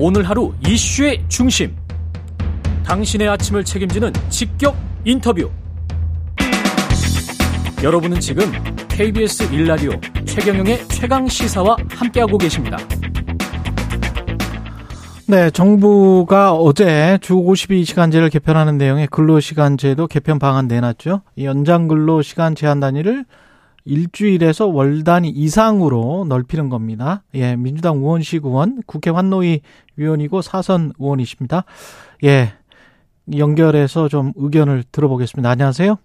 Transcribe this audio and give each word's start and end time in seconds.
오늘 0.00 0.22
하루 0.22 0.52
이슈의 0.64 1.24
중심. 1.26 1.74
당신의 2.84 3.28
아침을 3.30 3.64
책임지는 3.64 4.12
직격 4.28 4.76
인터뷰. 5.04 5.50
여러분은 7.82 8.20
지금 8.20 8.44
KBS 8.88 9.52
일라디오 9.52 9.90
최경영의 10.24 10.86
최강 10.86 11.26
시사와 11.26 11.76
함께하고 11.90 12.38
계십니다. 12.38 12.78
네, 15.26 15.50
정부가 15.50 16.54
어제 16.54 17.18
주 17.20 17.34
52시간제를 17.34 18.30
개편하는 18.30 18.78
내용의 18.78 19.08
근로시간제도 19.08 20.06
개편 20.06 20.38
방안 20.38 20.68
내놨죠. 20.68 21.22
연장 21.42 21.88
근로시간 21.88 22.54
제한 22.54 22.78
단위를 22.78 23.24
일주일에서 23.88 24.66
월 24.68 25.02
단위 25.02 25.28
이상으로 25.30 26.26
넓히는 26.28 26.68
겁니다. 26.68 27.22
예, 27.34 27.56
민주당 27.56 27.96
우원식 27.96 28.44
의원, 28.44 28.82
국회 28.86 29.10
환노위 29.10 29.62
위원이고 29.96 30.42
사선 30.42 30.92
의원이십니다. 30.98 31.64
예, 32.24 32.52
연결해서 33.36 34.08
좀 34.08 34.32
의견을 34.36 34.84
들어보겠습니다. 34.92 35.48
안녕하세요. 35.48 35.96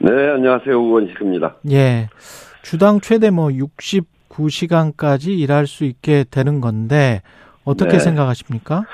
네, 0.00 0.10
안녕하세요. 0.10 0.76
우원식입니다. 0.76 1.56
예, 1.70 2.08
주당 2.62 3.00
최대 3.00 3.30
뭐 3.30 3.48
69시간까지 3.48 5.28
일할 5.38 5.68
수 5.68 5.84
있게 5.84 6.24
되는 6.30 6.60
건데 6.60 7.22
어떻게 7.64 7.92
네. 7.92 7.98
생각하십니까? 8.00 8.84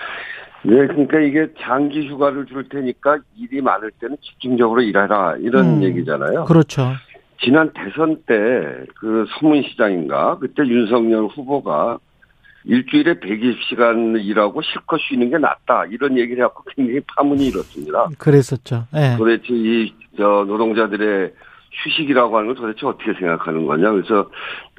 네, 0.62 0.87
그러니까 0.88 1.20
이게 1.20 1.48
장기 1.60 2.09
휴가를 2.09 2.45
줄 2.46 2.68
테니까 2.68 3.18
일이 3.37 3.62
많을 3.62 3.90
때는 4.00 4.16
집중적으로 4.20 4.82
일하라 4.82 5.37
이런 5.38 5.78
음, 5.78 5.82
얘기잖아요. 5.84 6.45
그렇죠. 6.45 6.92
지난 7.40 7.70
대선 7.72 8.16
때 8.26 8.86
그 8.98 9.26
서문시장인가 9.38 10.38
그때 10.38 10.62
윤석열 10.64 11.26
후보가 11.26 11.98
일주일에 12.64 13.14
120시간 13.20 14.20
일하고 14.24 14.60
실컷 14.62 14.98
쉬는 15.00 15.30
게 15.30 15.38
낫다 15.38 15.86
이런 15.86 16.18
얘기를 16.18 16.42
해갖고 16.45 16.64
굉장히 16.74 17.00
파문이 17.16 17.46
일었습니다. 17.48 18.09
그랬었죠. 18.18 18.87
네. 18.92 19.16
도대체 19.16 19.46
이 19.51 19.92
저 20.16 20.45
노동자들의 20.48 21.32
휴식이라고 21.84 22.37
하는 22.37 22.46
걸 22.48 22.57
도대체 22.57 22.87
어떻게 22.87 23.12
생각하는 23.12 23.66
거냐. 23.66 23.90
그래서 23.90 24.30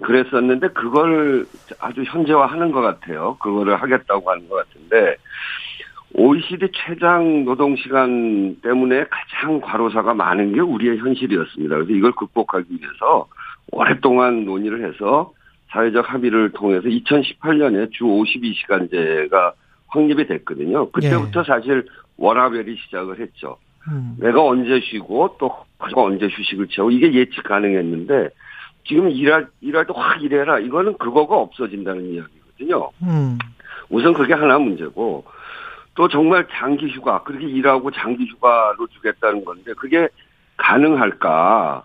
그랬었는데 0.02 0.70
그걸 0.70 1.46
아주 1.80 2.04
현재화하는 2.04 2.72
것 2.72 2.82
같아요. 2.82 3.38
그거를 3.40 3.80
하겠다고 3.80 4.32
하는 4.32 4.50
것 4.50 4.56
같은데 4.56 5.16
OECD 6.14 6.70
최장 6.74 7.44
노동 7.46 7.76
시간 7.76 8.56
때문에 8.62 9.06
가장 9.10 9.60
과로사가 9.62 10.14
많은 10.14 10.54
게 10.54 10.62
우리의 10.62 10.98
현실이었습니다. 10.98 11.76
그래서 11.76 11.92
이걸 11.92 12.12
극복하기 12.14 12.68
위해서 12.70 13.28
오랫동안 13.72 14.46
논의를 14.46 14.88
해서 14.88 15.32
사회적 15.70 16.12
합의를 16.12 16.52
통해서 16.52 16.88
2018년에 16.88 17.92
주 17.92 18.06
52시간제가 18.06 19.54
확립이 19.88 20.26
됐거든요. 20.28 20.90
그때부터 20.92 21.42
예. 21.42 21.44
사실 21.44 21.86
워라벨이 22.18 22.78
시작을 22.86 23.20
했죠. 23.20 23.58
음. 23.90 24.16
내가 24.20 24.44
언제 24.44 24.80
쉬고 24.80 25.36
또 25.40 25.52
언제 25.96 26.28
휴식을 26.28 26.68
채우고 26.68 26.92
이게 26.92 27.14
예측 27.14 27.44
가능했는데 27.44 28.30
지금 28.86 29.10
일할 29.10 29.48
일할 29.62 29.86
때 29.86 29.94
확 29.94 30.24
일해라 30.24 30.60
이거는 30.60 30.98
그거가 30.98 31.36
없어진다는 31.38 32.06
이야기거든요. 32.14 32.90
음. 33.04 33.38
우선 33.90 34.14
그게 34.14 34.34
하나 34.34 34.58
문제고 34.58 35.26
또 35.98 36.08
정말 36.08 36.48
장기 36.52 36.88
휴가 36.90 37.24
그렇게 37.24 37.48
일하고 37.48 37.90
장기 37.90 38.28
휴가로 38.28 38.86
주겠다는 38.86 39.44
건데 39.44 39.74
그게 39.76 40.08
가능할까? 40.56 41.84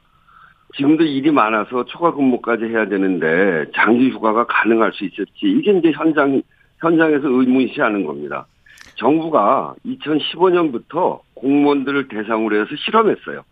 지금도 0.77 1.05
일이 1.05 1.31
많아서 1.31 1.87
초과 1.87 2.13
근무까지 2.13 2.67
해야 2.67 2.87
되는데 2.87 3.71
장기 3.75 4.11
휴가가 4.11 4.45
가능할 4.47 4.93
수 4.93 5.07
있을지 5.07 5.33
이게 5.45 5.73
이제 5.73 5.93
현장 5.93 6.43
현장에서 6.81 7.27
의문시하는 7.27 8.05
겁니다. 8.05 8.47
정부가 8.97 9.75
2015년부터 9.87 11.21
공무원들을 11.33 12.09
대상으로 12.09 12.57
해서 12.57 12.69
실험했어요. 12.85 13.43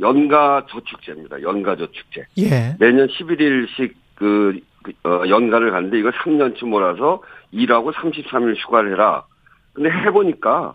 연가 0.00 0.64
저축제입니다. 0.70 1.42
연가 1.42 1.74
저축제. 1.74 2.24
예. 2.38 2.76
매년 2.78 3.08
11일씩 3.08 3.94
그, 4.14 4.60
그 4.84 4.92
어, 5.02 5.28
연가를 5.28 5.72
가는데 5.72 5.98
이거 5.98 6.10
3년치 6.10 6.66
몰아서 6.66 7.20
일하고 7.50 7.90
33일 7.90 8.54
휴가를 8.64 8.92
해라. 8.92 9.24
근데 9.78 9.90
해보니까 9.90 10.74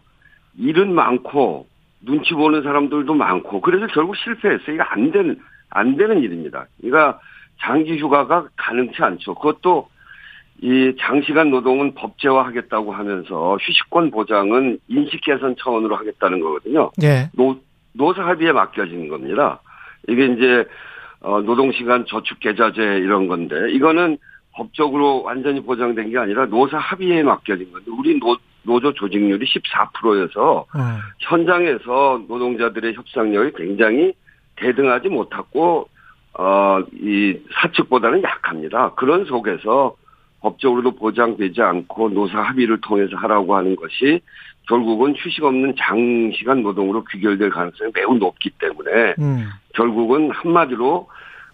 일은 0.57 0.93
많고 0.93 1.67
눈치 2.05 2.33
보는 2.33 2.63
사람들도 2.63 3.13
많고 3.13 3.59
그래서 3.59 3.85
결국 3.87 4.15
실패했어요. 4.15 4.75
이거 4.75 4.83
안 4.83 5.11
되는 5.11 5.39
안 5.69 5.97
되는 5.97 6.21
일입니다. 6.21 6.67
그러니까 6.79 7.19
장기 7.59 7.97
휴가가 7.99 8.47
가능치 8.55 9.03
않죠. 9.03 9.35
그것도 9.35 9.89
이 10.61 10.95
장시간 10.99 11.49
노동은 11.49 11.95
법제화하겠다고 11.95 12.93
하면서 12.93 13.57
휴식권 13.57 14.11
보장은 14.11 14.79
인식 14.87 15.19
개선 15.21 15.55
차원으로 15.59 15.97
하겠다는 15.97 16.39
거거든요. 16.39 16.91
네. 16.97 17.29
노 17.33 17.57
노사 17.91 18.25
합의에 18.25 18.53
맡겨진 18.53 19.09
겁니다. 19.09 19.59
이게 20.07 20.27
이제 20.27 20.65
어 21.19 21.41
노동 21.41 21.73
시간 21.73 22.05
저축 22.07 22.39
계좌제 22.39 22.81
이런 22.81 23.27
건데 23.27 23.69
이거는 23.71 24.17
법적으로 24.53 25.23
완전히 25.23 25.61
보장된 25.61 26.09
게 26.09 26.17
아니라 26.17 26.45
노사 26.45 26.77
합의에 26.77 27.23
맡겨진 27.23 27.71
건데 27.73 27.91
우리 27.91 28.17
노 28.17 28.37
노조 28.63 28.94
조직률이 28.94 29.46
14%여서 29.46 30.66
음. 30.75 30.81
현장에서 31.19 32.24
노동자들의 32.28 32.94
협상력이 32.94 33.51
굉장히 33.56 34.13
대등하지 34.56 35.09
못하고 35.09 35.88
어이 36.34 37.40
사측보다는 37.53 38.24
약합니다. 38.24 38.94
그런 38.96 39.25
속에서 39.25 39.96
법적으로도 40.41 40.96
보장되지 40.96 41.62
않고 41.62 42.09
노사 42.09 42.41
합의를 42.41 42.81
통해서 42.81 43.16
하라고 43.18 43.56
하는 43.56 43.75
것이 43.75 44.19
결국은 44.68 45.13
휴식 45.16 45.44
없는 45.44 45.75
장시간 45.78 46.63
노동으로 46.63 47.03
귀결될 47.06 47.50
가능성이 47.50 47.91
매우 47.94 48.16
높기 48.16 48.50
때문에 48.51 49.16
음. 49.19 49.47
결국은 49.74 50.31
한마디로 50.31 51.07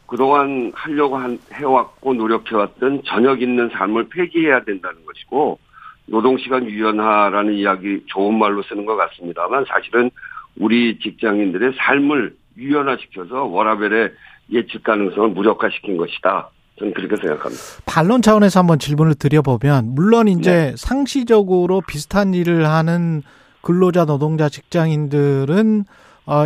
그동안 0.06 0.72
하려고 0.76 1.18
한, 1.18 1.38
해왔고 1.54 2.14
노력해왔던 2.16 3.04
저녁 3.06 3.42
있는 3.42 3.70
삶을 3.70 4.10
폐기해야 4.10 4.64
된다는 4.64 5.06
것이고 5.06 5.60
노동시간 6.10 6.66
유연화라는 6.66 7.54
이야기 7.54 8.02
좋은 8.08 8.38
말로 8.38 8.64
쓰는 8.64 8.86
것 8.86 8.96
같습니다만 8.96 9.66
사실은 9.68 10.10
우리 10.58 11.00
직장인들의 11.00 11.74
삶을 11.78 12.36
유연화시켜서 12.58 13.46
워라벨의 13.46 14.12
예측 14.52 14.84
가능성을 14.84 15.30
무력화시킨 15.30 15.98
것이다. 15.98 16.50
저는 16.78 16.94
그렇게 16.94 17.16
생각합니다. 17.18 17.64
반론 17.86 18.22
차원에서 18.22 18.60
한번 18.60 18.80
질문을 18.80 19.16
드려보면 19.16 19.94
물론 19.96 20.28
이제 20.28 20.52
네. 20.52 20.74
상시적으로 20.76 21.82
비슷한 21.88 22.34
일을 22.34 22.66
하는 22.66 23.22
근로자 23.62 24.06
노동자 24.06 24.50
직장인들은 24.50 25.84
어 26.26 26.46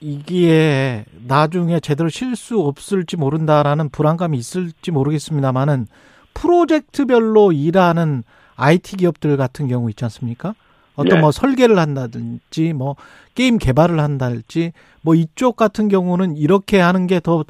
이게 0.00 1.04
나중에 1.26 1.80
제대로 1.80 2.08
쉴 2.08 2.36
수 2.36 2.60
없을지 2.60 3.16
모른다라는 3.16 3.88
불안감이 3.88 4.36
있을지 4.36 4.90
모르겠습니다만은 4.90 5.86
프로젝트별로 6.34 7.52
일하는 7.52 8.24
IT 8.56 8.96
기업들 8.96 9.36
같은 9.36 9.68
경우 9.68 9.88
있지 9.90 10.04
않습니까? 10.04 10.54
어떤 10.94 11.16
네. 11.16 11.20
뭐 11.20 11.30
설계를 11.30 11.78
한다든지 11.78 12.72
뭐 12.74 12.96
게임 13.34 13.58
개발을 13.58 13.98
한다든지 13.98 14.72
뭐 15.00 15.14
이쪽 15.14 15.56
같은 15.56 15.88
경우는 15.88 16.36
이렇게 16.36 16.80
하는 16.80 17.06
게 17.06 17.20
더 17.20 17.44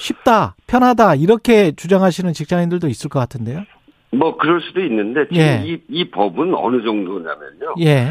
쉽다, 0.00 0.54
편하다 0.66 1.16
이렇게 1.16 1.72
주장하시는 1.72 2.32
직장인들도 2.32 2.88
있을 2.88 3.10
것 3.10 3.18
같은데요. 3.18 3.64
뭐 4.12 4.36
그럴 4.36 4.60
수도 4.62 4.82
있는데 4.84 5.28
지금 5.28 5.40
예. 5.40 5.62
이, 5.64 5.80
이 5.88 6.10
법은 6.10 6.54
어느 6.54 6.82
정도냐면요. 6.82 7.74
예. 7.80 8.10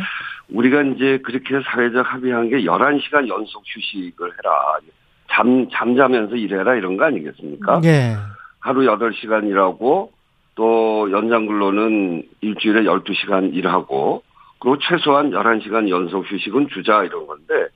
우리가 0.50 0.84
이제 0.84 1.20
그렇게 1.24 1.60
사회적 1.66 2.06
합의한 2.06 2.50
게 2.50 2.62
11시간 2.62 3.28
연속 3.28 3.64
휴식을 3.66 4.32
해라. 4.32 4.78
잠, 5.32 5.68
잠자면서 5.72 6.36
일해라 6.36 6.76
이런 6.76 6.96
거 6.96 7.06
아니겠습니까? 7.06 7.82
예. 7.84 8.16
하루 8.60 8.82
8시간 8.82 9.48
일하고 9.50 10.12
또 10.59 11.09
연장 11.14 11.46
근로는 11.46 12.22
일주일에 12.42 12.81
12시간 12.81 13.53
일하고 13.53 14.23
그리고 14.59 14.78
최소한 14.79 15.32
11시간 15.32 15.88
연속 15.88 16.29
휴식은 16.29 16.67
주자 16.67 17.06
이런 17.06 17.28
건데 17.28 17.70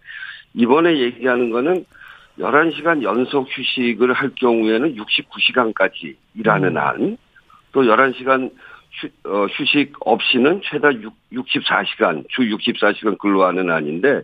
이번에 0.54 0.98
얘기하는 0.98 1.50
거는 1.50 1.86
11시간 2.40 3.02
연속 3.02 3.48
휴식을 3.50 4.12
할 4.12 4.32
경우에는 4.36 4.96
69시간까지 4.96 6.18
일하는 6.36 6.72
음. 6.72 6.78
한, 6.78 7.18
또 7.72 7.84
11시간 7.84 8.52
휴, 8.92 9.08
어, 9.30 9.46
휴식 9.46 9.94
없이는 10.02 10.60
최다 10.66 10.94
6, 10.96 11.14
64시간, 11.32 12.26
주 12.28 12.42
64시간 12.42 13.18
근로하는 13.18 13.72
한인데, 13.72 14.24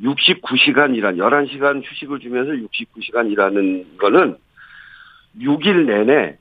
69시간 0.00 0.94
일한, 0.94 1.16
11시간 1.16 1.82
휴식을 1.84 2.20
주면서 2.20 2.52
69시간 2.52 3.32
일하는 3.32 3.98
거는 3.98 4.36
6일 5.40 5.86
내내 5.86 6.37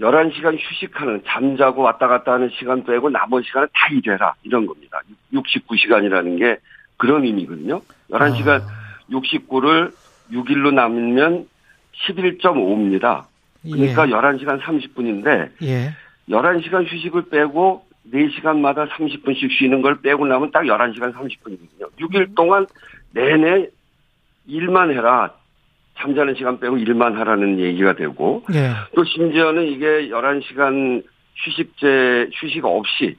11시간 0.00 0.56
휴식하는, 0.58 1.22
잠자고 1.26 1.82
왔다 1.82 2.06
갔다 2.06 2.32
하는 2.32 2.50
시간 2.58 2.84
빼고 2.84 3.08
나머지 3.10 3.46
시간은 3.46 3.68
다 3.72 3.88
일해라. 3.92 4.34
이런 4.42 4.66
겁니다. 4.66 5.00
69시간이라는 5.32 6.38
게 6.38 6.58
그런 6.96 7.24
의미거든요. 7.24 7.80
11시간 8.10 8.62
아. 8.62 8.66
69를 9.10 9.92
6일로 10.32 10.74
나누면 10.74 11.46
11.5입니다. 12.08 13.24
그러니까 13.62 14.08
예. 14.08 14.12
11시간 14.12 14.60
30분인데, 14.60 15.50
예. 15.62 15.94
11시간 16.28 16.84
휴식을 16.84 17.30
빼고 17.30 17.86
4시간마다 18.12 18.88
30분씩 18.90 19.50
쉬는 19.58 19.82
걸 19.82 20.00
빼고 20.00 20.26
나면 20.26 20.50
딱 20.50 20.62
11시간 20.62 21.12
30분이거든요. 21.14 21.90
6일 21.98 22.34
동안 22.36 22.66
내내 23.12 23.68
일만 24.46 24.90
해라. 24.90 25.32
잠자는 25.98 26.34
시간 26.34 26.60
빼고 26.60 26.78
일만 26.78 27.16
하라는 27.16 27.58
얘기가 27.58 27.94
되고 27.94 28.42
예. 28.52 28.72
또 28.94 29.04
심지어는 29.04 29.66
이게 29.66 30.08
11시간 30.08 31.02
휴식제 31.36 32.30
휴식 32.32 32.64
없이 32.64 33.16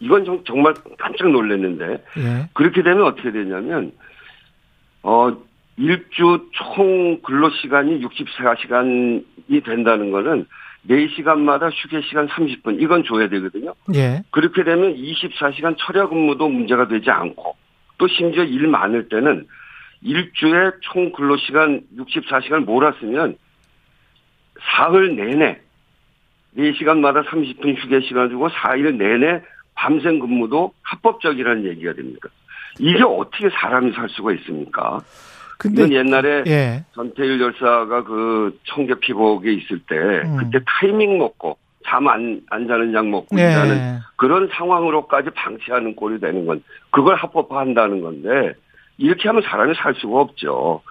이건 0.00 0.24
좀 0.24 0.42
정말 0.44 0.74
깜짝 0.98 1.30
놀랐는데 1.30 2.04
예. 2.18 2.48
그렇게 2.52 2.82
되면 2.82 3.04
어떻게 3.04 3.30
되냐면 3.30 3.92
어 5.02 5.36
일주 5.76 6.48
총 6.52 7.20
근로 7.22 7.50
시간이 7.50 8.00
64시간이 8.04 9.64
된다는 9.64 10.10
거는 10.10 10.46
4시간마다 10.88 11.70
휴게 11.72 12.02
시간 12.02 12.28
30분 12.28 12.80
이건 12.80 13.04
줘야 13.04 13.28
되거든요. 13.28 13.74
예. 13.94 14.22
그렇게 14.30 14.64
되면 14.64 14.94
24시간 14.94 15.76
철야 15.78 16.08
근무도 16.08 16.48
문제가 16.48 16.88
되지 16.88 17.10
않고 17.10 17.56
또 17.98 18.08
심지어 18.08 18.42
일 18.42 18.66
많을 18.66 19.08
때는 19.08 19.46
일주에 20.02 20.72
총 20.80 21.12
근로 21.12 21.36
시간 21.36 21.82
64시간 21.96 22.64
몰았으면 22.64 23.36
사흘 24.60 25.16
내내 25.16 25.60
4시간마다 26.56 27.24
30분 27.26 27.76
휴게 27.76 28.00
시간 28.06 28.28
주고 28.28 28.48
4일 28.48 28.96
내내 28.96 29.42
밤샘 29.74 30.18
근무도 30.18 30.72
합법적이라는 30.82 31.64
얘기가 31.64 31.94
됩니까? 31.94 32.28
이게 32.78 33.02
어떻게 33.02 33.48
사람이 33.50 33.92
살 33.92 34.08
수가 34.10 34.32
있습니까? 34.34 35.00
근데 35.58 35.84
이건 35.84 35.92
옛날에 35.92 36.44
예. 36.46 36.84
전태일 36.92 37.40
열사가 37.40 38.02
그 38.04 38.58
청계 38.64 38.94
피복에 38.94 39.52
있을 39.52 39.78
때 39.88 39.96
음. 39.96 40.36
그때 40.36 40.58
타이밍 40.66 41.18
먹고 41.18 41.56
잠안안 41.86 42.66
자는 42.68 42.92
약 42.94 43.06
먹고 43.06 43.36
일하는 43.36 43.76
예. 43.76 43.98
그런 44.16 44.48
상황으로까지 44.52 45.30
방치하는 45.30 45.94
꼴이 45.94 46.20
되는 46.20 46.46
건 46.46 46.62
그걸 46.90 47.16
합법화한다는 47.16 48.00
건데 48.00 48.54
이렇게 48.98 49.28
하면 49.28 49.42
사람이 49.42 49.74
살 49.76 49.94
수가 49.94 50.20
없죠. 50.20 50.82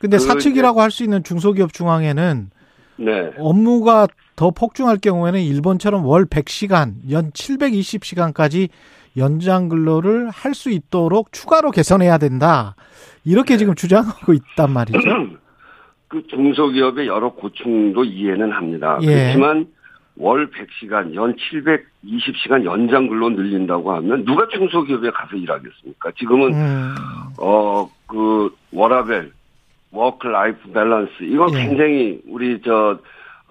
근데 0.00 0.16
그 0.16 0.22
사측이라고 0.22 0.80
할 0.80 0.90
수 0.90 1.02
있는 1.04 1.22
중소기업 1.24 1.72
중앙에는 1.72 2.50
네. 2.96 3.30
업무가 3.38 4.06
더 4.36 4.50
폭증할 4.50 4.98
경우에는 4.98 5.40
일본처럼 5.40 6.04
월 6.04 6.24
100시간, 6.26 6.94
연 7.10 7.30
720시간까지 7.32 8.68
연장 9.16 9.68
근로를 9.68 10.30
할 10.30 10.54
수 10.54 10.70
있도록 10.70 11.32
추가로 11.32 11.70
개선해야 11.70 12.18
된다. 12.18 12.76
이렇게 13.24 13.54
네. 13.54 13.58
지금 13.58 13.74
주장하고 13.74 14.32
있단 14.32 14.70
말이죠. 14.72 14.98
그 16.08 16.22
중소기업의 16.28 17.06
여러 17.06 17.34
고충도 17.34 18.04
이해는 18.04 18.50
합니다. 18.52 18.98
예. 19.02 19.06
그렇지만 19.06 19.66
월 20.18 20.50
100시간, 20.50 21.14
연 21.14 21.34
720시간 21.36 22.64
연장 22.64 23.06
근로 23.06 23.30
늘린다고 23.30 23.92
하면 23.92 24.24
누가 24.24 24.46
중소기업에 24.48 25.10
가서 25.10 25.36
일하겠습니까? 25.36 26.10
지금은 26.18 26.54
음, 26.54 26.94
어, 27.40 27.88
그, 28.06 28.52
워라밸, 28.72 29.30
work 29.92 30.26
life 30.26 30.72
balance, 30.72 31.22
이건 31.22 31.54
예. 31.54 31.62
굉장히 31.62 32.20
우리 32.26 32.60
저, 32.64 32.98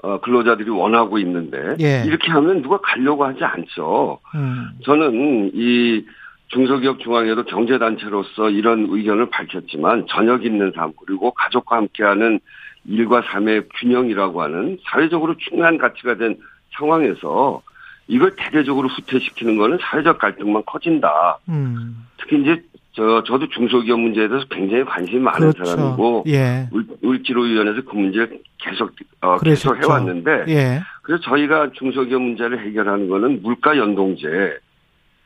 어, 0.03 0.19
근로자들이 0.19 0.69
원하고 0.69 1.17
있는데, 1.19 1.75
예. 1.79 2.03
이렇게 2.05 2.29
하면 2.31 2.61
누가 2.61 2.77
가려고 2.81 3.23
하지 3.23 3.43
않죠. 3.43 4.19
음, 4.35 4.67
저는 4.83 5.51
이 5.53 6.05
중소기업 6.49 6.99
중앙에도 6.99 7.43
경제단체로서 7.45 8.49
이런 8.49 8.87
의견을 8.89 9.29
밝혔지만, 9.29 10.05
저녁 10.09 10.45
있는 10.45 10.73
삶, 10.75 10.91
그리고 11.05 11.31
가족과 11.31 11.77
함께하는 11.77 12.41
일과 12.87 13.21
삶의 13.21 13.63
균형이라고 13.79 14.41
하는 14.41 14.77
사회적으로 14.83 15.35
중요한 15.37 15.77
가치가 15.77 16.15
된 16.15 16.37
상황에서 16.77 17.61
이걸 18.07 18.35
대대적으로 18.37 18.87
후퇴시키는 18.87 19.57
거는 19.57 19.79
사회적 19.81 20.17
갈등만 20.19 20.63
커진다. 20.65 21.39
음. 21.49 22.05
특히 22.17 22.41
이제 22.41 22.61
저 22.93 23.21
저도 23.23 23.47
중소기업 23.49 23.99
문제에 23.99 24.27
대해서 24.27 24.45
굉장히 24.49 24.83
관심이 24.85 25.19
많은 25.19 25.51
그렇죠. 25.51 25.65
사람이고 25.65 26.23
예. 26.27 26.67
울- 26.71 26.87
울지로위원회에서 27.03 27.81
그 27.83 27.95
문제를 27.95 28.39
계속 28.57 28.91
어. 29.21 29.37
계속 29.37 29.75
해왔는데 29.77 30.45
예. 30.47 30.81
그래서 31.03 31.21
저희가 31.23 31.71
중소기업 31.73 32.21
문제를 32.21 32.65
해결하는 32.65 33.07
거는 33.09 33.41
물가 33.43 33.77
연동제 33.77 34.57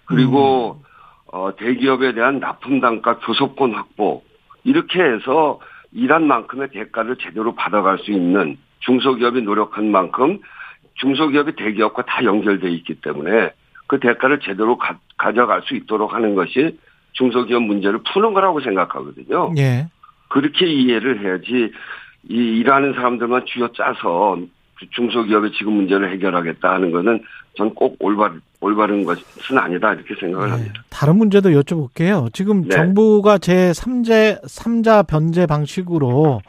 그리고 0.05 0.81
음. 0.81 0.85
어, 1.33 1.55
대기업에 1.55 2.13
대한 2.13 2.39
납품 2.39 2.81
단가 2.81 3.17
교섭권 3.19 3.73
확보 3.73 4.21
이렇게 4.65 5.01
해서 5.01 5.59
일한 5.93 6.27
만큼의 6.27 6.69
대가를 6.71 7.15
제대로 7.21 7.55
받아갈 7.55 7.99
수 7.99 8.11
있는 8.11 8.57
중소기업이 8.79 9.43
노력한 9.43 9.89
만큼 9.91 10.39
중소기업이 10.95 11.55
대기업과 11.55 12.03
다 12.05 12.23
연결돼 12.23 12.69
있기 12.71 12.95
때문에 12.95 13.51
그 13.87 13.99
대가를 13.99 14.39
제대로 14.39 14.77
가, 14.77 14.97
가져갈 15.17 15.61
수 15.63 15.75
있도록 15.75 16.13
하는 16.13 16.35
것이 16.35 16.77
중소기업 17.13 17.61
문제를 17.63 17.99
푸는 18.13 18.33
거라고 18.33 18.61
생각하거든요. 18.61 19.53
예. 19.57 19.87
그렇게 20.29 20.65
이해를 20.65 21.19
해야지 21.21 21.71
이 22.29 22.35
일하는 22.59 22.93
사람들만 22.93 23.45
쥐어 23.47 23.69
짜서 23.73 24.37
중소기업의 24.91 25.51
지금 25.57 25.73
문제를 25.73 26.11
해결하겠다 26.13 26.71
하는 26.71 26.91
거는 26.91 27.21
전 27.57 27.69
꼭 27.73 27.97
올바, 27.99 28.31
올바른 28.61 29.03
것은 29.03 29.57
아니다 29.57 29.93
이렇게 29.93 30.15
생각을 30.19 30.47
예. 30.47 30.51
합니다. 30.51 30.83
다른 30.89 31.17
문제도 31.17 31.49
여쭤볼게요. 31.49 32.33
지금 32.33 32.63
네. 32.63 32.69
정부가 32.69 33.37
제 33.39 33.71
3제, 33.71 34.41
3자 34.43 35.05
변제 35.05 35.47
방식으로 35.47 36.41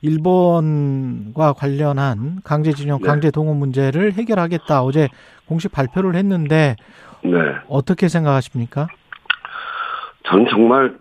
일본과 0.00 1.52
관련한 1.52 2.40
강제징용, 2.44 3.00
네. 3.00 3.06
강제동원 3.06 3.56
문제를 3.56 4.12
해결하겠다. 4.12 4.82
어제 4.82 5.08
공식 5.46 5.72
발표를 5.72 6.14
했는데 6.14 6.76
네. 7.22 7.30
어떻게 7.68 8.08
생각하십니까? 8.08 8.88
저는 10.24 10.46
정말 10.50 10.96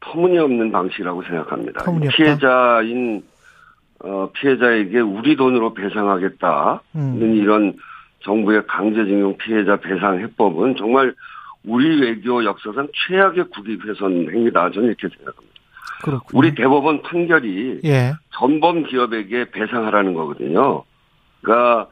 터무니없는 0.00 0.72
방식이라고 0.72 1.22
생각합니다. 1.22 1.82
터무니없다? 1.82 2.16
피해자인 2.16 3.22
어, 4.04 4.30
피해자에게 4.32 5.00
우리 5.00 5.36
돈으로 5.36 5.74
배상하겠다는 5.74 6.78
음. 6.96 7.34
이런 7.36 7.74
정부의 8.20 8.66
강제징용 8.66 9.36
피해자 9.38 9.76
배상 9.76 10.18
해법은 10.20 10.76
정말 10.76 11.14
우리 11.64 12.00
외교 12.00 12.44
역사상 12.44 12.88
최악의 12.92 13.44
국익 13.50 13.84
훼손 13.84 14.28
행위다. 14.32 14.70
저는 14.70 14.88
이렇게 14.88 15.08
생각합니다. 15.08 15.51
그렇군요. 16.02 16.38
우리 16.38 16.54
대법원 16.54 17.02
판결이 17.02 17.80
예. 17.84 18.12
전범 18.34 18.84
기업에게 18.84 19.50
배상하라는 19.50 20.14
거거든요. 20.14 20.84
그러니까 21.40 21.88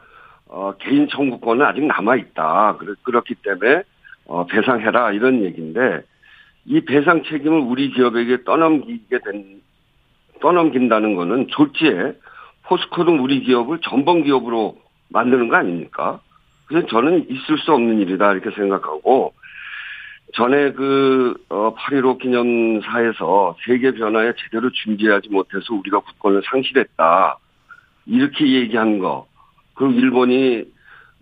어, 0.47 0.73
개인 0.79 1.07
청구권은 1.07 1.65
아직 1.65 1.85
남아 1.85 2.17
있다. 2.17 2.77
그렇기 3.03 3.35
때문에 3.35 3.83
어, 4.25 4.45
배상해라 4.45 5.13
이런 5.13 5.43
얘기인데 5.43 6.01
이 6.65 6.81
배상 6.81 7.23
책임을 7.23 7.59
우리 7.59 7.89
기업에게 7.91 8.43
떠넘기게 8.43 9.19
된 9.23 9.61
떠넘긴다는 10.41 11.15
거는 11.15 11.47
졸지에 11.49 12.13
포스코는 12.63 13.19
우리 13.19 13.41
기업을 13.41 13.79
전범 13.81 14.23
기업으로 14.23 14.77
만드는 15.09 15.49
거 15.49 15.55
아닙니까? 15.55 16.19
그래서 16.65 16.87
저는 16.87 17.29
있을 17.29 17.57
수 17.57 17.73
없는 17.73 17.99
일이다 17.99 18.31
이렇게 18.33 18.51
생각하고 18.51 19.33
전에 20.33 20.71
그, 20.73 21.35
어, 21.49 21.75
8.15 21.75 22.19
기념사에서 22.19 23.55
세계 23.65 23.91
변화에 23.91 24.33
제대로 24.37 24.69
준비하지 24.71 25.29
못해서 25.29 25.73
우리가 25.73 25.99
국권을 25.99 26.41
상실했다. 26.49 27.37
이렇게 28.05 28.51
얘기한 28.51 28.99
거. 28.99 29.27
그리고 29.73 29.93
일본이 29.93 30.63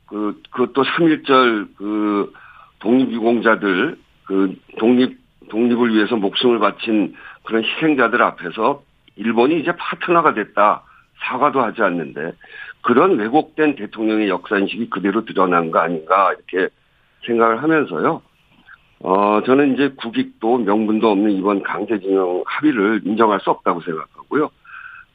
그, 0.06 0.42
그것도 0.52 0.84
3.1절 0.84 1.76
그 1.76 2.34
독립유공자들 2.80 3.98
그 4.26 4.56
독립, 4.78 5.18
독립을 5.50 5.94
위해서 5.94 6.16
목숨을 6.16 6.60
바친 6.60 7.16
그런 7.44 7.64
희생자들 7.64 8.22
앞에서 8.22 8.84
일본이 9.16 9.60
이제 9.60 9.72
파트너가 9.76 10.34
됐다. 10.34 10.84
사과도 11.22 11.62
하지 11.62 11.82
않는데 11.82 12.32
그런 12.82 13.20
왜곡된 13.20 13.76
대통령의 13.76 14.30
역사인식이 14.30 14.90
그대로 14.90 15.26
드러난 15.26 15.72
거 15.72 15.80
아닌가 15.80 16.34
이렇게 16.34 16.74
생각을 17.26 17.62
하면서요. 17.62 18.22
어, 19.02 19.42
저는 19.46 19.74
이제 19.74 19.90
국익도 19.96 20.60
명분도 20.60 21.10
없는 21.10 21.32
이번 21.32 21.64
강제징용 21.64 22.44
합의를 22.46 23.02
인정할 23.06 23.40
수 23.40 23.50
없다고 23.50 23.82
생각하고요. 23.82 24.50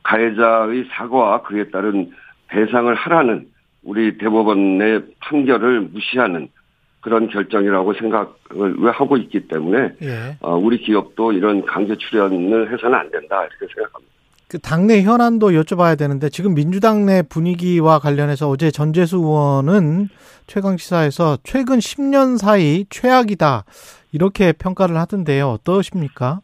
가해자의 0.03 0.87
사과와 0.91 1.43
그에 1.43 1.71
따른 1.71 2.13
배상을 2.49 2.93
하라는 2.95 3.47
우리 3.83 4.17
대법원의 4.17 5.03
판결을 5.21 5.83
무시하는 5.83 6.49
그런 7.01 7.29
결정이라고 7.29 7.93
생각을 7.95 8.91
하고 8.93 9.19
있기 9.19 9.49
때문에 9.49 9.93
예. 10.03 10.37
어, 10.41 10.57
우리 10.57 10.79
기업도 10.79 11.33
이런 11.33 11.65
강제 11.67 11.95
출연을 11.97 12.73
해서는 12.73 12.99
안 12.99 13.11
된다 13.11 13.45
이렇게 13.45 13.75
생각합니다. 13.75 14.14
그 14.55 14.61
당내 14.61 15.03
현안도 15.03 15.49
여쭤봐야 15.49 15.99
되는데 15.99 16.29
지금 16.29 16.55
민주당 16.55 17.07
내 17.07 17.23
분위기와 17.23 17.99
관련해서 17.99 18.49
어제 18.49 18.71
전재수 18.71 19.17
의원은 19.17 20.09
최강 20.47 20.77
시사에서 20.77 21.39
최근 21.43 21.81
10년 21.81 22.39
사이 22.39 22.85
최악이다 22.89 23.65
이렇게 24.13 24.53
평가를 24.53 24.97
하던데요. 24.97 25.49
어떠십니까? 25.49 26.41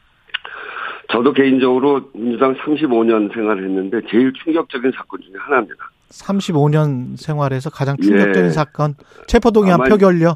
저도 1.13 1.33
개인적으로 1.33 2.11
민주당 2.13 2.57
35년 2.57 3.33
생활을 3.33 3.63
했는데 3.69 4.01
제일 4.11 4.33
충격적인 4.43 4.91
사건 4.97 5.21
중에 5.21 5.35
하나입니다. 5.39 5.77
35년 6.09 7.17
생활에서 7.17 7.71
가장 7.71 7.97
충격적인 7.97 8.47
예. 8.47 8.51
사건 8.51 8.97
체포동의안 9.29 9.85
표결요. 9.85 10.35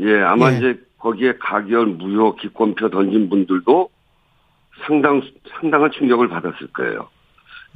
예, 0.00 0.20
아마 0.20 0.52
예. 0.52 0.58
이제 0.58 0.80
거기에 0.98 1.36
가결, 1.40 1.86
무효, 1.86 2.36
기권표 2.36 2.90
던진 2.90 3.30
분들도 3.30 3.88
상당, 4.84 5.22
상당한 5.50 5.90
충격을 5.92 6.28
받았을 6.28 6.68
거예요. 6.68 7.08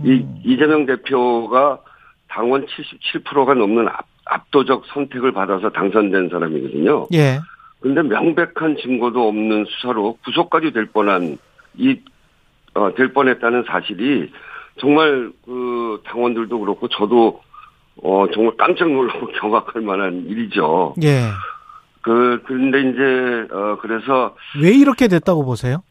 이, 0.04 0.12
음. 0.12 0.40
이재명 0.44 0.86
대표가 0.86 1.80
당원 2.28 2.66
77%가 2.66 3.54
넘는 3.54 3.88
압, 3.88 4.06
압도적 4.26 4.84
선택을 4.92 5.32
받아서 5.32 5.70
당선된 5.70 6.28
사람이거든요. 6.28 7.06
예. 7.14 7.38
근데 7.80 8.02
명백한 8.02 8.76
증거도 8.82 9.28
없는 9.28 9.66
수사로 9.68 10.18
구속까지 10.24 10.72
될 10.72 10.86
뻔한 10.86 11.38
이, 11.74 12.00
어, 12.74 12.92
될 12.94 13.12
뻔했다는 13.12 13.64
사실이 13.66 14.30
정말 14.78 15.30
그 15.44 16.02
당원들도 16.04 16.58
그렇고 16.58 16.88
저도 16.88 17.40
어, 18.02 18.26
정말 18.32 18.56
깜짝 18.56 18.90
놀라고 18.90 19.28
경악할 19.40 19.82
만한 19.82 20.26
일이죠. 20.26 20.94
예. 21.02 21.30
그, 22.02 22.40
근데 22.46 22.80
이제, 22.82 23.52
어, 23.52 23.78
그래서 23.80 24.36
왜 24.60 24.72
이렇게 24.72 25.08
됐다고 25.08 25.44
보세요? 25.44 25.82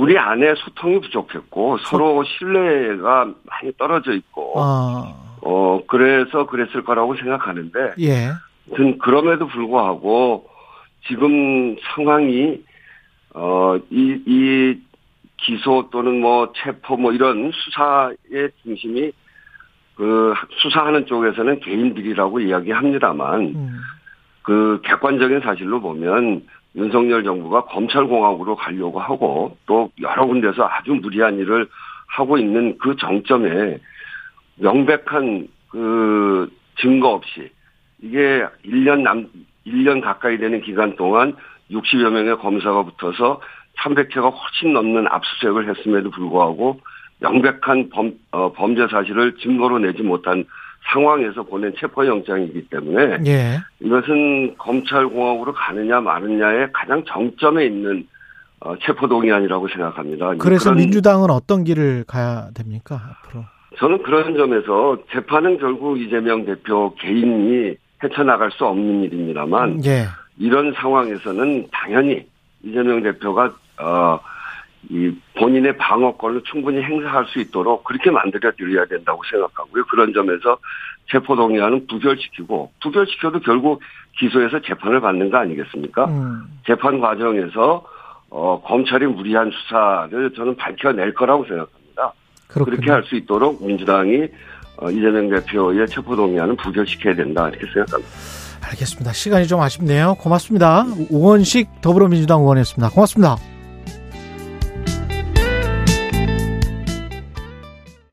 우리 0.00 0.16
안에 0.16 0.54
소통이 0.56 0.98
부족했고 1.00 1.76
서로 1.78 2.24
신뢰가 2.24 3.34
많이 3.44 3.72
떨어져 3.76 4.14
있고, 4.14 4.54
아, 4.56 5.14
어, 5.42 5.80
그래서 5.86 6.46
그랬을 6.46 6.84
거라고 6.84 7.14
생각하는데, 7.16 7.92
예. 8.00 8.30
그럼에도 9.02 9.46
불구하고 9.46 10.48
지금 11.06 11.76
상황이 11.94 12.62
어, 13.34 13.76
이, 13.90 14.22
이 14.26 14.80
기소 15.36 15.90
또는 15.90 16.20
뭐 16.20 16.50
체포 16.56 16.96
뭐 16.96 17.12
이런 17.12 17.50
수사의 17.52 18.50
중심이 18.62 19.12
그 19.96 20.32
수사하는 20.62 21.04
쪽에서는 21.04 21.60
개인들이라고 21.60 22.40
이야기합니다만 22.40 23.40
음. 23.40 23.80
그 24.42 24.80
객관적인 24.84 25.40
사실로 25.40 25.80
보면 25.82 26.46
윤석열 26.76 27.24
정부가 27.24 27.64
검찰공화국으로 27.64 28.56
가려고 28.56 29.00
하고 29.00 29.56
또 29.66 29.90
여러 30.00 30.26
군데서 30.26 30.64
아주 30.64 30.94
무리한 30.94 31.38
일을 31.38 31.66
하고 32.06 32.38
있는 32.38 32.78
그 32.78 32.96
정점에 32.96 33.78
명백한 34.56 35.48
그 35.68 36.50
증거 36.76 37.08
없이 37.08 37.50
이게 38.02 38.44
1년 38.64 39.02
남, 39.02 39.28
1년 39.66 40.00
가까이 40.02 40.38
되는 40.38 40.60
기간 40.60 40.96
동안 40.96 41.36
60여 41.70 42.10
명의 42.10 42.36
검사가 42.36 42.84
붙어서 42.84 43.40
300회가 43.78 44.32
훨씬 44.32 44.72
넘는 44.72 45.06
압수수색을 45.08 45.68
했음에도 45.68 46.10
불구하고 46.10 46.80
명백한 47.20 47.90
범, 47.90 48.12
어, 48.32 48.52
범죄 48.52 48.86
사실을 48.88 49.36
증거로 49.36 49.78
내지 49.78 50.02
못한 50.02 50.44
상황에서 50.92 51.42
보낸 51.42 51.72
체포영장이기 51.78 52.68
때문에 52.68 53.18
예. 53.26 53.58
이것은 53.80 54.56
검찰공화국으로 54.56 55.52
가느냐 55.52 56.00
마느냐의 56.00 56.68
가장 56.72 57.04
정점에 57.04 57.66
있는 57.66 58.06
어, 58.60 58.74
체포동의안이라고 58.78 59.68
생각합니다. 59.68 60.34
그래서 60.38 60.72
민주당은 60.72 61.30
어떤 61.30 61.64
길을 61.64 62.04
가야 62.06 62.50
됩니까, 62.54 63.00
앞으로? 63.24 63.44
저는 63.78 64.02
그런 64.02 64.36
점에서 64.36 64.98
재판은 65.12 65.58
결국 65.58 65.98
이재명 65.98 66.44
대표 66.44 66.94
개인이 66.96 67.74
헤쳐나갈 68.02 68.50
수 68.50 68.66
없는 68.66 69.02
일입니다만 69.04 69.84
예. 69.84 70.06
이런 70.38 70.72
상황에서는 70.74 71.68
당연히 71.72 72.26
이재명 72.62 73.02
대표가 73.02 73.54
어, 73.78 74.20
이 74.88 75.12
본인의 75.36 75.76
방어권을 75.76 76.42
충분히 76.50 76.82
행사할 76.82 77.26
수 77.26 77.38
있도록 77.40 77.84
그렇게 77.84 78.10
만들어 78.10 78.50
드려야 78.56 78.86
된다고 78.86 79.20
생각하고요. 79.30 79.84
그런 79.90 80.12
점에서 80.14 80.56
체포동의안은 81.10 81.86
부결시키고 81.86 82.72
부결시켜도 82.82 83.40
결국 83.40 83.82
기소해서 84.18 84.60
재판을 84.62 85.00
받는 85.00 85.30
거 85.30 85.38
아니겠습니까? 85.38 86.06
음. 86.06 86.42
재판 86.66 87.00
과정에서 87.00 87.84
어, 88.30 88.62
검찰이 88.64 89.06
무리한 89.06 89.50
수사를 89.50 90.32
저는 90.34 90.56
밝혀낼 90.56 91.12
거라고 91.14 91.44
생각합니다. 91.44 92.12
그렇군요. 92.48 92.76
그렇게 92.76 92.90
할 92.90 93.02
수 93.04 93.16
있도록 93.16 93.64
민주당이 93.64 94.28
어, 94.78 94.90
이재명 94.90 95.28
대표의 95.28 95.86
체포동의안은 95.88 96.56
부결시켜야 96.56 97.14
된다 97.14 97.48
이렇게 97.48 97.66
생각합니다. 97.66 98.10
알겠습니다. 98.62 99.12
시간이 99.12 99.46
좀 99.46 99.60
아쉽네요. 99.60 100.14
고맙습니다. 100.20 100.84
우원식 101.10 101.80
더불어민주당 101.82 102.40
의원이었습니다. 102.40 102.90
고맙습니다. 102.90 103.36